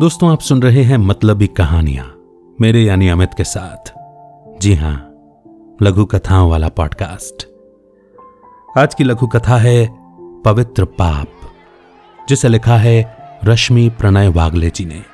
[0.00, 2.20] दोस्तों, आप सुन रहे हैं मतलबी कहानियाँ
[2.60, 3.92] मेरे यानी अमित के साथ।
[4.60, 4.96] जी हाँ,
[5.82, 7.48] लघु कथाओं वाला पॉडकास्ट।
[8.78, 9.88] आज की लघु कथा है
[10.42, 11.32] पवित्र पाप,
[12.28, 15.04] जिसे लिखा है रश्मि प्रणय वागले जी ने।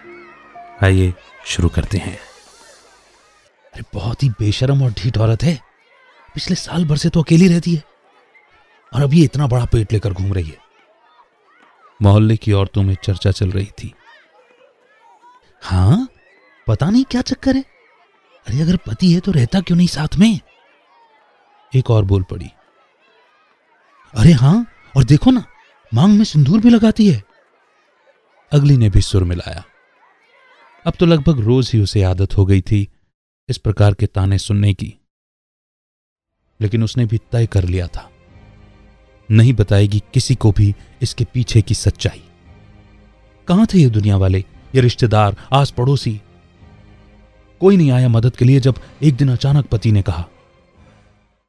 [0.82, 1.14] आइए
[1.46, 2.18] शुरू करते हैं।
[3.74, 5.60] अरे, बहुत ही बेशरम और ढीठ औरत है।
[6.34, 7.82] पिछले साल भर से तो अकेली रहती है
[8.94, 10.58] और अभी इतना बड़ा पेट लेकर घूम रही है।
[12.02, 13.94] मोहल्ले की औरतों में चर्चा चल रही थी।
[15.70, 16.08] हाँ?
[16.66, 17.64] पता नहीं क्या चक्कर है?
[18.48, 20.40] अरे, अगर पति है तो रहता क्यों नहीं साथ में?
[21.74, 22.50] एक और बोल पड़ी।
[24.14, 25.44] अरे हाँ और देखो ना,
[25.94, 27.24] मांग में सिंदूर भी लगाती है।
[28.52, 29.64] अगली ने भी सुर मिलाया।
[30.86, 32.92] अब तो लगभग रोज ही उसे आदत हो गई थी
[33.48, 34.98] इस प्रकार के ताने सुनने की।
[36.60, 38.10] लेकिन उसने भी तय कर लिया था।
[39.30, 42.24] नहीं बताएगी किसी को भी इसके पीछे की सच्चाई।
[43.48, 44.44] कहाँ थे ये दुनिया वाले?
[44.74, 46.20] ये रिश्तेदार आस पड़ोसी
[47.60, 50.24] कोई नहीं आया मदद के लिए जब एक दिन अचानक पति ने कहा,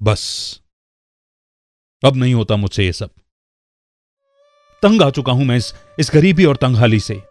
[0.02, 0.62] बस,
[2.04, 3.10] अब नहीं होता मुझसे ये सब।
[4.84, 7.22] तंग आ चुका हूँ मैं इस इस गरीबी और तंगहाली से।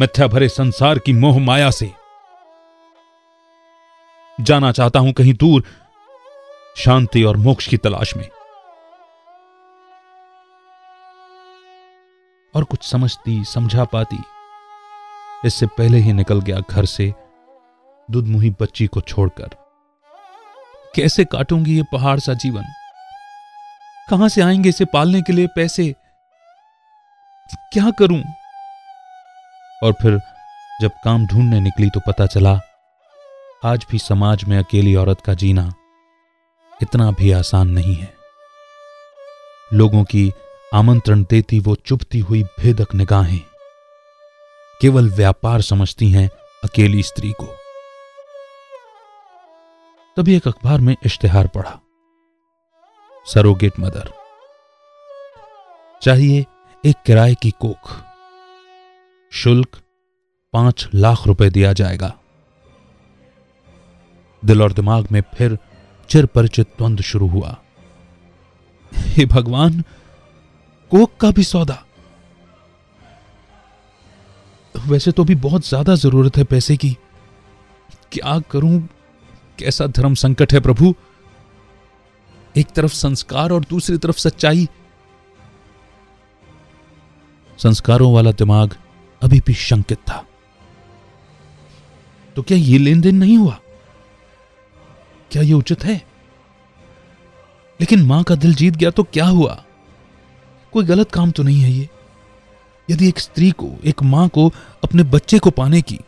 [0.00, 1.90] मिथ्या भरे संसार की मोह माया से।
[4.40, 5.64] जाना चाहता हूँ कहीं दूर,
[6.76, 8.28] शांति और मोक्ष की तलाश में।
[12.54, 14.22] और कुछ समझती, समझा पाती।
[15.44, 17.14] इससे पहले ही निकल गया घर से
[18.10, 19.48] दुधमुही बच्ची को छोड़कर।
[20.94, 22.64] कैसे काटूँगी ये पहाड़ सा जीवन?
[24.10, 25.94] कहाँ से आएँगे इसे पालने के लिए पैसे?
[27.72, 28.22] क्या करूँ?
[29.82, 30.20] और फिर
[30.82, 32.60] जब काम ढूँढने निकली तो पता चला,
[33.64, 35.72] आज भी समाज में अकेली औरत का जीना
[36.82, 38.14] इतना भी आसान नहीं है।
[39.72, 40.32] लोगों की
[40.72, 43.40] आमंत्रण देती वो चुपती हुई भेदक निगाहें।
[44.80, 46.28] केवल व्यापार समझती हैं
[46.64, 47.46] अकेली स्त्री को।
[50.16, 51.78] तभी एक अखबार में इश्तेहार पढ़ा।
[53.26, 54.12] सरोगेट मदर,
[56.02, 56.46] चाहिए
[56.84, 57.96] एक किराए की कोख।
[59.32, 59.80] शुल्क
[60.52, 62.12] पाँच लाख रुपए दिया जाएगा।
[64.42, 65.58] दिल और दिमाग में फिर
[66.08, 67.56] चिर परिचित द्वंद शुरू हुआ।
[68.92, 69.82] हे भगवान
[70.90, 71.84] कोक का भी सौदा।
[74.74, 76.96] वैसे तो भी बहुत ज़्यादा ज़रूरत है पैसे की।
[78.12, 78.88] क्या करूँ?
[79.58, 80.94] कैसा धर्म संकट है प्रभु?
[82.56, 84.68] एक तरफ़ संस्कार और दूसरी तरफ़ सच्चाई।
[87.58, 88.76] संस्कारों वाला दिमाग
[89.22, 90.24] अभी भी शंकित था।
[92.36, 93.58] तो क्या ये लेन देन नहीं हुआ?
[95.30, 96.02] क्या ये उचित है?
[97.80, 99.64] लेकिन माँ का दिल जीत गया तो क्या हुआ?
[100.72, 101.88] कोई गलत काम तो नहीं है ये?
[102.88, 104.48] यदि एक स्त्री को, एक माँ को
[104.84, 105.98] अपने बच्चे को पाने की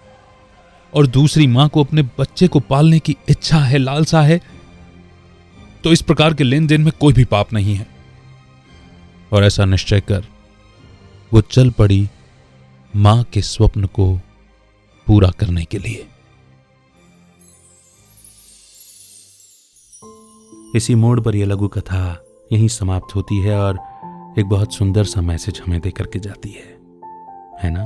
[0.93, 4.41] और दूसरी माँ को अपने बच्चे को पालने की इच्छा है, लालसा है
[5.85, 7.87] तो इस प्रकार के लेन देन में कोई भी पाप नहीं है।
[9.33, 10.25] और ऐसा निश्चय कर,
[11.33, 12.09] वो चल पड़ी
[12.97, 14.15] माँ के स्वप्न को
[15.07, 16.07] पूरा करने के लिए।
[20.77, 22.03] इसी मोड़ पर यह लघु कथा
[22.53, 23.79] यहीं समाप्त होती है और
[24.39, 26.77] एक बहुत सुंदर सा मैसेज हमें दे करके जाती है।
[27.63, 27.85] है ना?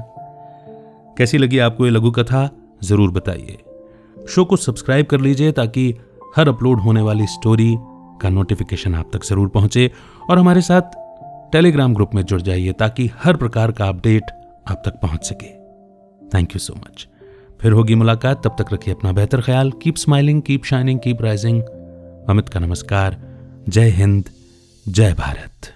[1.18, 2.50] कैसी लगी आपको ये लघु कथा?
[2.82, 3.56] ज़रूर बताइए।
[4.28, 5.94] शो को सब्सक्राइब कर लीजिए ताकि
[6.36, 7.74] हर अपलोड होने वाली स्टोरी
[8.22, 9.90] का नोटिफिकेशन आप तक ज़रूर पहुँचे
[10.30, 10.96] और हमारे साथ
[11.52, 14.30] टेलीग्राम ग्रुप में जुड़ जाइए ताकि हर प्रकार का अपडेट
[14.68, 15.50] आप तक पहुँच सके।
[16.28, 17.06] थैंक यू सो मच
[17.60, 21.62] फिर होगी मुलाकात। तब तक रखिए अपना बेहतर ख्याल। Keep smiling keep shining keep rising
[22.28, 23.16] Amit का नमस्कार।
[23.68, 24.24] जय हिंद,
[24.88, 25.72] जय भारत।